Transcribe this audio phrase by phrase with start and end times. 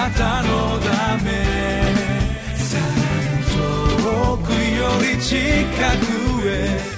[0.00, 1.28] なたのため。
[2.56, 2.84] さら
[3.36, 3.44] に
[4.02, 5.36] 遠くより近
[5.98, 6.90] くへ。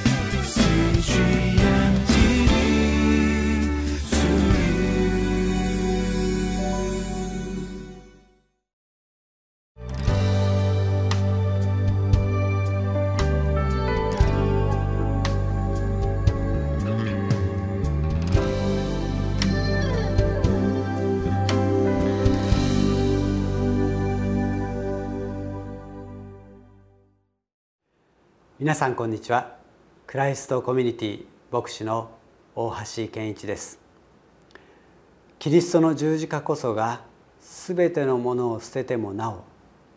[28.63, 29.57] 皆さんこんにちは。
[30.07, 32.13] クライストコミュニティ牧師の
[32.55, 33.81] 大橋健一です。
[35.41, 37.03] キリストの十字架こそが
[37.41, 39.43] すべてのものを捨ててもなお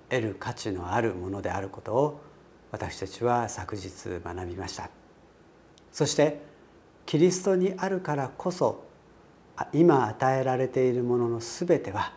[0.09, 2.21] 得る価値のあるものであることを
[2.71, 4.89] 私たちは昨日学びました。
[5.91, 6.41] そして
[7.05, 8.83] キリストにあるからこそ
[9.73, 12.13] 今与えられているもののすべては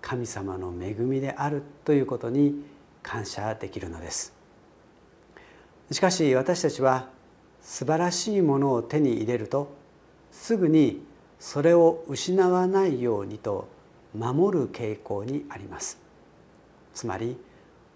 [0.00, 2.64] 神様の恵みであるということに
[3.02, 4.33] 感謝できるのです。
[5.90, 7.08] しかし私たちは
[7.60, 9.74] 素晴らしいものを手に入れると
[10.30, 11.04] すぐに
[11.38, 13.68] それを失わないようにと
[14.16, 15.98] 守る傾向にあります。
[16.94, 17.36] つまり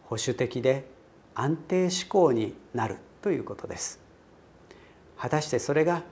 [0.05, 0.89] 保守的で
[1.35, 4.01] 安定志向になるということです。
[5.17, 6.03] 果たしてそれが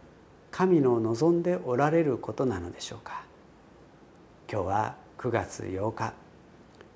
[0.51, 3.25] 神の望んでおられることなのでしょうか。
[4.51, 6.15] 今日は9月8日。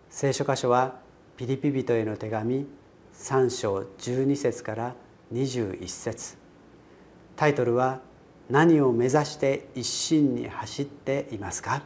[0.08, 0.97] 聖書箇所は
[1.36, 2.67] ピリピ人への手紙
[3.21, 4.95] 3章12節から
[5.35, 6.39] 21節
[7.37, 8.01] タイトルは
[8.49, 11.83] 「何を目指して一心に走っていますか?」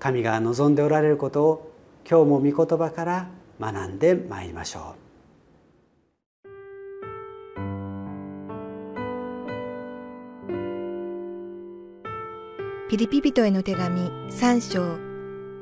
[0.00, 1.72] 神が望んでおられることを
[2.08, 3.28] 今日も御言葉から
[3.60, 5.08] 学んでまいりましょう。
[12.88, 14.96] ピリピ人への手紙3章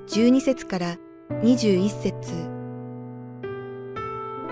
[0.07, 0.97] 12節から
[1.43, 2.56] 21節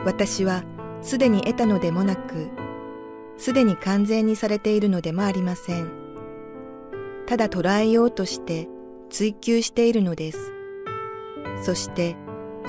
[0.05, 0.65] 私は
[1.01, 2.51] すでに得たのでもなく、
[3.37, 5.91] すでに完全にされているのでもありません。
[7.27, 8.69] ただ捉えようとして
[9.11, 10.53] 追求しているのです。
[11.63, 12.17] そして、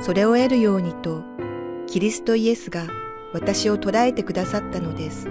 [0.01, 1.23] それを得るようにと、
[1.88, 2.88] キリストイエスが
[3.34, 5.28] 私を捉えてくださったのです。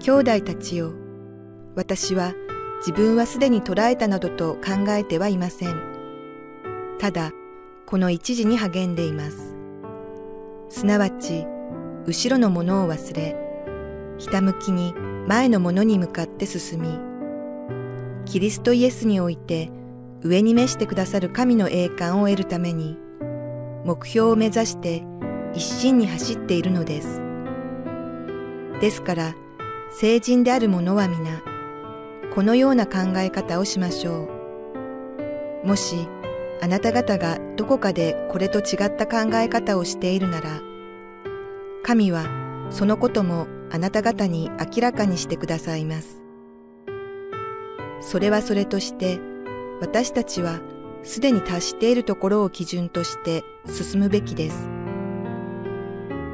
[0.00, 0.92] 兄弟たちよ、
[1.76, 2.32] 私は
[2.78, 5.76] 自分はすでに捉えたなどと考えてはいません。
[6.98, 7.32] ただ、
[7.86, 9.59] この一時に励んでいます。
[10.70, 11.46] すなわち、
[12.06, 13.36] 後ろのものを忘れ、
[14.18, 14.94] ひたむきに
[15.26, 16.98] 前のものに向かって進み、
[18.24, 19.70] キリストイエスにおいて
[20.22, 22.96] 上に召してくださる神の栄冠を得るために、
[23.84, 25.02] 目標を目指して
[25.54, 27.20] 一心に走っているのです。
[28.80, 29.34] ですから、
[29.90, 31.42] 成人である者は皆、
[32.32, 34.28] このような考え方をしましょ
[35.64, 35.66] う。
[35.66, 36.06] もし、
[36.62, 40.60] あなた方がどこかでこれと違った考え方をしているなら、
[41.82, 42.26] 神は
[42.70, 46.22] そのこともあなた方に明らかにしてくださいます。
[48.00, 49.20] それはそれとして、
[49.80, 50.60] 私たちは
[51.02, 54.68] すでに達しているところを基準として進むべきです。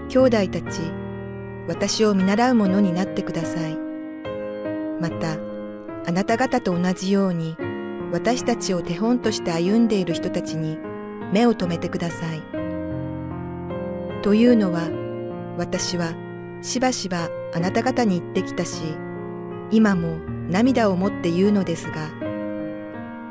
[0.09, 0.81] 兄弟たち、
[1.69, 3.77] 私を見習うものになってください。
[5.01, 5.37] また、
[6.07, 7.57] あなた方と同じように、
[8.13, 10.79] 私たちを手本として歩んでいる人たちに
[11.33, 12.43] 目を留めてください。
[14.23, 14.89] というのは、
[15.59, 16.15] 私は
[16.63, 18.83] しばしばあなた方に言ってきたし、
[19.71, 20.19] 今も
[20.49, 22.11] 涙を持って言うのですが、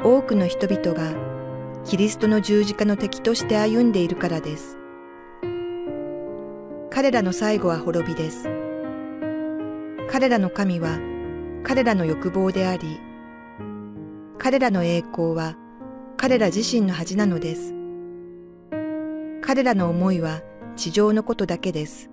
[0.03, 1.15] 多くの人々が
[1.85, 4.77] キリストの十字架の敵として歩んでいるからです。
[6.89, 8.49] 彼らの最後は滅びです。
[10.09, 10.99] 彼らの神は
[11.63, 12.99] 彼らの欲望であり、
[14.37, 15.55] 彼らの栄光は
[16.17, 17.73] 彼ら自身の恥なのです。
[19.41, 20.41] 彼らの思いは
[20.75, 22.09] 地上のことだけです。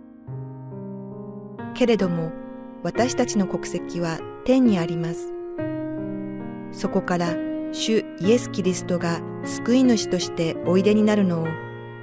[1.75, 2.31] けれども
[2.83, 5.33] 私たちの国籍は天にあります。
[6.71, 7.35] そこから
[7.73, 11.47] 主イエス・キリストが救い主としておいでになるのを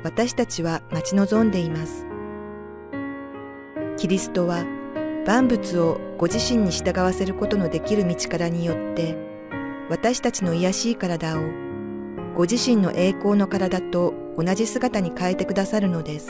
[0.04, 2.06] 私たちは待ち望んでいます。
[3.98, 4.66] キリストは
[5.26, 9.29] 万物をご自身に従わせることのできる道からによって
[9.90, 11.42] 私たちの癒しい体を
[12.36, 16.30] ご自身の栄光の体と同じ姿に変えてくださるのです。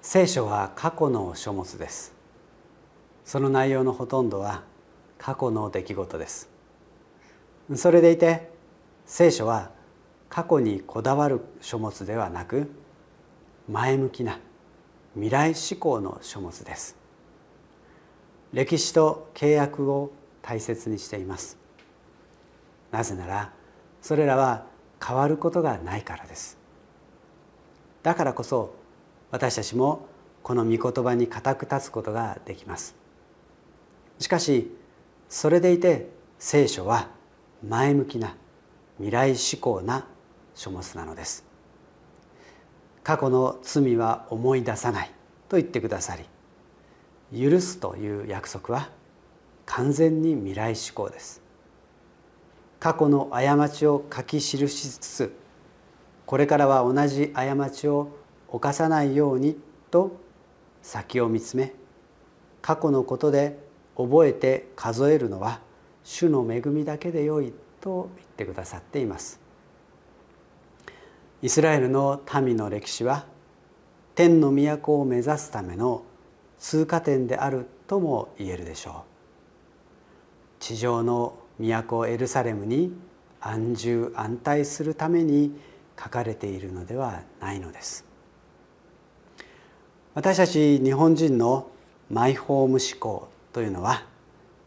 [0.00, 2.14] 聖書は過去の書物です。
[3.24, 4.62] その内容のほとんどは
[5.18, 6.48] 過去の出来事です。
[7.74, 8.48] それでいて
[9.04, 9.72] 聖書は
[10.28, 12.70] 過去にこだわる書物ではなく
[13.68, 14.38] 前向きな
[15.14, 17.01] 未来志向の書物です。
[18.52, 20.12] 歴史と契約を
[20.42, 21.58] 大切にしています。
[22.90, 23.52] なぜなら
[24.02, 24.66] それらは
[25.04, 26.58] 変わることがないからです。
[28.02, 28.74] だからこそ
[29.30, 30.06] 私たちも
[30.42, 32.94] この御言葉に固く立つことができます。
[34.18, 34.76] しかし
[35.28, 37.08] それでいて聖書は
[37.66, 38.36] 前向きな
[38.98, 40.06] 未来志向な
[40.54, 41.52] 書物なのです。
[43.02, 45.10] 過去の罪は思い出さない
[45.48, 46.24] と言ってくださり
[47.32, 48.90] 許すという約束は
[49.64, 51.42] 完全に未来志向です。
[52.78, 55.36] 過去の過ちを書き記しつつ
[56.26, 58.08] これからは同じ過ちを
[58.48, 59.56] 犯さないように
[59.90, 60.20] と
[60.82, 61.74] 先を見つめ
[62.60, 63.58] 過去のことで
[63.96, 65.60] 覚えて数えるのは
[66.04, 69.40] 主の恵みだけでよいと言ってくださっています。
[71.40, 73.26] イスラエルの民の歴史は
[74.14, 76.02] 天の都を目指すための
[76.62, 78.94] 通過点であるとも言えるでしょう。
[80.60, 82.92] 地上の都エルサレムに
[83.40, 85.58] 安住安泰するために
[86.00, 88.04] 書かれているのではないのです。
[90.14, 91.68] 私たち日本人の
[92.08, 94.06] マイホーム思考というのは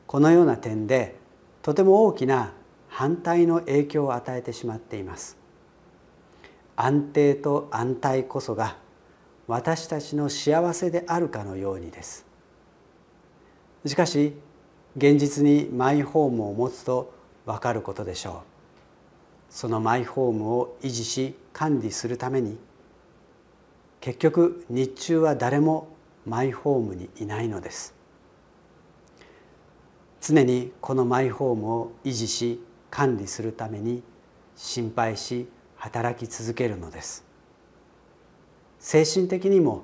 [0.06, 1.16] このような点で
[1.62, 2.52] とても大きな
[2.90, 5.38] 反対の影響を与えてしまっています。
[6.76, 8.84] 安定と安泰こそが
[9.48, 12.26] 私たちの幸せであるかのようにです。
[13.86, 14.34] しかし
[14.98, 17.14] 現実にマイホームを持つと
[17.46, 18.34] 分かることでしょう。
[19.50, 22.58] そのマイホームを維持し管理するために
[24.02, 25.90] 結局日中は誰も
[26.26, 27.94] マイホームにいないのです。
[30.22, 34.02] 常にこのマイホームを維持し管理するために
[34.56, 37.24] 心配し働き続けるのです。
[38.86, 39.82] 精神的にも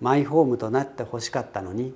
[0.00, 1.94] マイホームとなってほしかったのに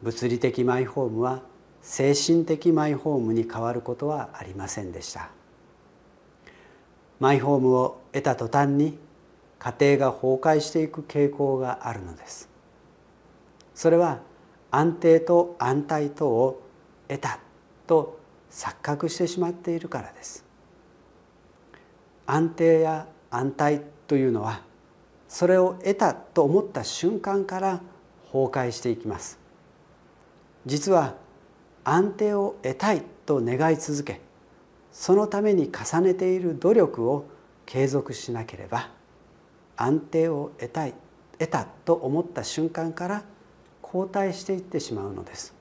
[0.00, 1.42] 物理的マイホームは
[1.82, 5.28] 精神的マイホームに変わることはありませんでした。
[7.20, 8.96] マイホームを得た途端に
[9.58, 12.48] 家庭が崩壊していく傾向があるのです。
[13.74, 14.20] それは
[14.70, 16.62] 安定と安泰とを
[17.08, 17.40] 得た
[17.86, 18.18] と
[18.50, 20.46] 錯覚してしまっているからです。
[22.24, 24.71] 安定や安泰というのは
[25.32, 27.80] それを得たと思った瞬間から
[28.30, 29.38] 崩壊していきます。
[30.66, 31.14] 実は
[31.84, 34.20] 安定を得たいと願い続け
[34.92, 37.24] そのために重ねている努力を
[37.64, 38.90] 継続しなければ
[39.74, 40.94] 安定を得たい
[41.38, 43.24] 得たと思った瞬間から
[43.80, 45.54] 後退していってしまうのです。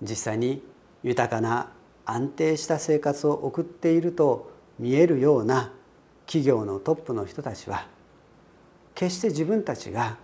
[0.00, 0.62] 実際に
[1.02, 1.72] 豊かな
[2.06, 5.74] 安定した生活を送っていると見えるような
[6.24, 7.97] 企業のトップの人たちは
[8.98, 10.16] 決して自分たちが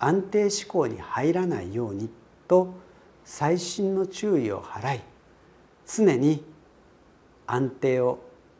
[0.00, 2.10] 安定志向に入らないように
[2.48, 2.74] と
[3.24, 5.00] 細心の注意を払い
[5.86, 6.44] 常に
[7.46, 8.18] 安定を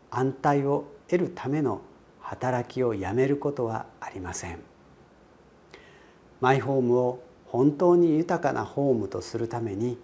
[0.08, 1.80] 安泰を得るための
[2.20, 4.60] 働きをやめることはありません。
[6.40, 9.98] マイホームを本当に豊かなホームとするために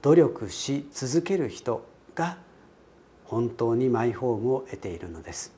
[0.00, 1.84] 努力し続ける人
[2.14, 2.38] が
[3.26, 5.52] 本当にマイホームを得ているのです。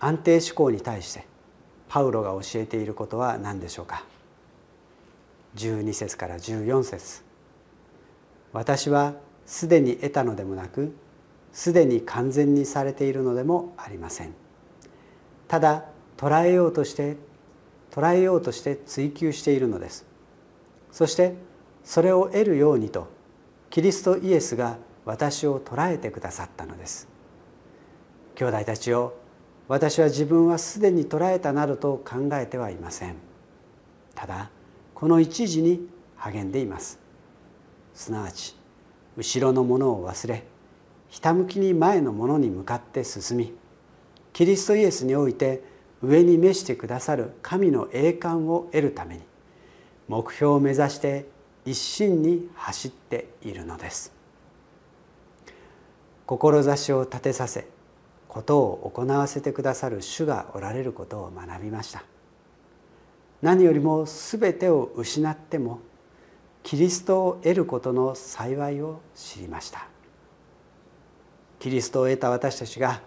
[0.00, 1.30] 安定志向に対して
[1.92, 4.02] パウロが教えていることは何でしょうか
[5.56, 7.22] ？12節から14節。
[8.54, 9.12] 私は
[9.44, 10.96] すでに得たのでもなく
[11.52, 14.32] すでに完全にされているのでもありません。
[15.48, 15.84] ただ
[16.16, 17.18] 捉えようとして
[17.90, 20.06] 捉えようとして追求しているのです。
[20.92, 21.34] そして
[21.84, 23.10] それを得るようにと
[23.68, 27.06] キリストイエスが私を捉えてくださったのです。
[28.34, 29.20] 兄弟たちを
[29.68, 33.16] 私は自分はすでに捉えたなどと考えてはいません。
[34.14, 34.50] ただ
[34.94, 36.98] この一時に励んでいます。
[37.94, 38.56] すなわち
[39.16, 40.44] 後ろのものを忘れ
[41.08, 43.52] ひたむきに前のものに向かって進み
[44.32, 45.62] キリストイエスにおいて
[46.02, 49.22] 上に召してくださる神の栄冠を得るために
[50.08, 51.26] 目標を目指して
[51.64, 54.12] 一心に走っているのです。
[56.26, 57.66] 志を立てさせ
[58.32, 62.02] ことを行わせてくださる主がおられることを学びました。
[63.42, 65.80] 何よりも全てを失っても
[66.62, 69.86] キリストを得ることの幸いを知りました。
[71.58, 73.02] キリストを得た私たちが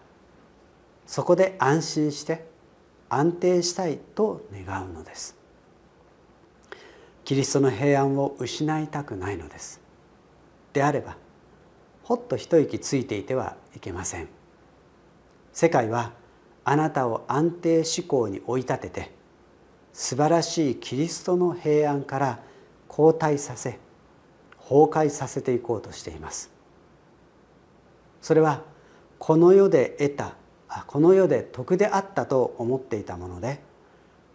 [1.08, 2.46] そこで安心して
[3.10, 5.36] 安定したいと願うのです。
[7.24, 9.82] キリストの平安を失いたくないのです。
[10.72, 11.18] であれば
[12.04, 14.35] ほっと一息ついていてはいけません。
[15.56, 16.12] 世界は
[16.66, 19.12] あなたを安定志向に追い立てて
[19.94, 22.40] 素晴らしいキリストの平安から
[22.90, 23.80] 後退させ
[24.60, 26.52] 崩壊させていこうとしています。
[28.22, 28.64] それは
[29.18, 30.36] この世で得た
[30.88, 33.62] この世で徳であったと思っていたもので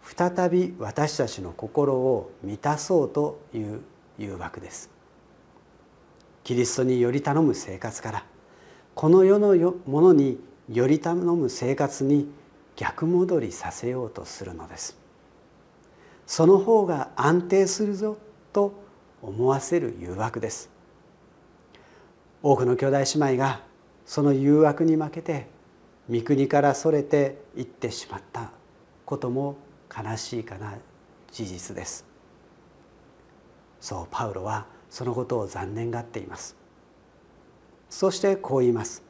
[0.01, 3.81] 再び私たちの心を満たそうという
[4.17, 4.89] 誘惑です。
[6.43, 8.25] キリストにより頼む生活から
[8.95, 10.39] この世のものに
[10.71, 12.29] より頼む生活に
[12.75, 14.97] 逆戻りさせようとするのです。
[16.25, 18.17] その方が安定するぞ
[18.53, 18.73] と
[19.21, 20.69] 思わせる誘惑です。
[22.41, 23.61] 多くの兄弟姉妹が
[24.05, 25.47] その誘惑に負けて
[26.09, 28.51] 御国からそれていってしまった
[29.05, 29.57] ことも
[29.95, 30.75] 悲しいかな
[31.31, 32.05] 事実です。
[33.79, 36.55] そうパウロはそのことを残念がっています。
[37.89, 39.03] そしてこう言います。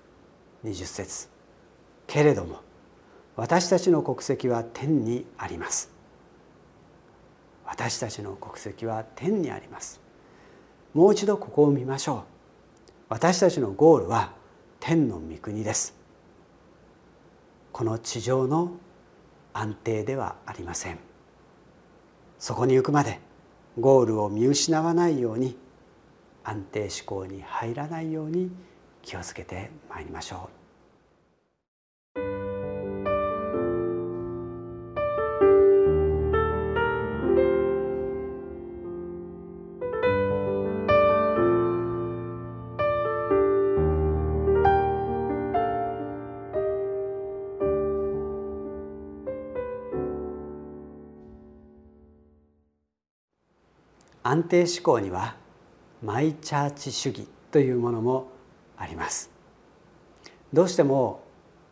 [0.66, 1.31] 20節。
[2.12, 2.60] けれども
[3.38, 5.90] 私たちの国籍は天にあります。
[7.66, 10.02] 私たちの国籍は天にあります。
[10.94, 12.22] もう一度ここを見ましょう。
[13.08, 14.34] 私たちのゴールは
[14.82, 15.96] 天の御国です。
[17.72, 18.74] この地上の
[19.54, 21.00] 安定ではありません。
[22.40, 23.22] そこに行くまで
[23.80, 25.56] ゴールを見失わないように
[26.44, 28.52] 安定志向に入らないように
[29.02, 30.61] 気をつけてまいりましょう。
[54.32, 55.36] 安定志向には
[56.02, 58.32] マイチャーチ主義というものも
[58.78, 59.30] あります。
[60.54, 61.26] どうしても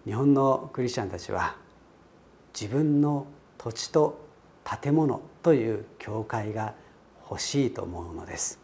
[0.03, 1.55] 日本のクリスチャンたちは
[2.53, 4.19] 自分の土地と
[4.81, 6.73] 建物という教会が
[7.29, 8.59] 欲しいと思うのです。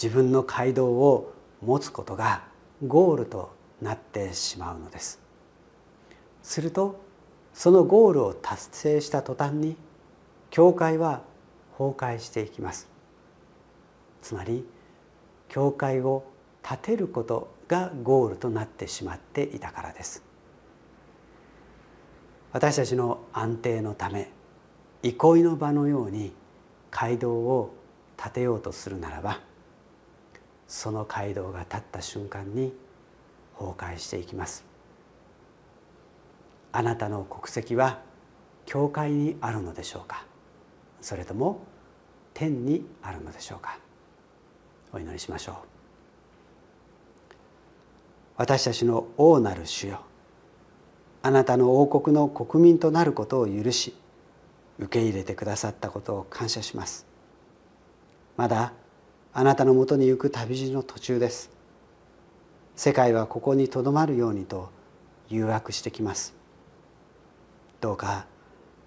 [0.00, 2.44] 自分の街道を持つことが
[2.86, 3.50] ゴールと
[3.82, 5.20] なってしまうのです。
[6.44, 7.00] すると
[7.52, 9.76] そのゴールを達成した途端に
[10.50, 11.22] 教会は
[11.78, 12.88] 崩壊していきます。
[14.22, 14.66] つまり
[15.48, 16.24] 教会を
[16.62, 20.22] 建てることがゴールとなってしまっていたからです。
[22.52, 24.30] 私たちの安定のため
[25.02, 26.32] 憩いの場のように
[26.90, 27.74] 街道を
[28.16, 29.40] 建てようとするならば
[30.66, 32.72] その街道が立った瞬間に
[33.58, 34.64] 崩壊していきます。
[36.72, 38.00] あなたの国籍は
[38.64, 40.24] 教会にあるのでしょうか？
[41.06, 41.60] それとも
[42.34, 43.78] 天にあるのでしょうか？
[44.92, 45.54] お祈りしましょう。
[48.36, 50.00] 私たちの王なる主よ。
[51.22, 53.94] あなたの王国の国民となることを許し
[54.80, 57.06] 受け入れてくださったことを感謝します。
[58.36, 58.72] まだ
[59.32, 61.52] あなたのもとに行く旅路の途中です。
[62.74, 64.70] 世界はここにとどまるようにと
[65.28, 66.34] 誘惑してきます。
[67.80, 68.26] どうか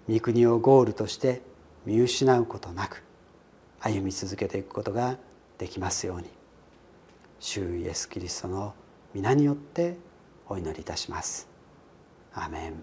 [0.06, 1.48] 御国をゴールとして
[1.90, 3.02] 見失うことなく
[3.80, 5.18] 歩み続けていくことが
[5.58, 6.28] できますように
[7.40, 8.74] 主イエス・キリストの
[9.12, 9.96] 皆によって
[10.48, 11.48] お祈りいたします。
[12.32, 12.74] アメン